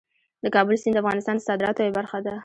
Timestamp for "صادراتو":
1.47-1.81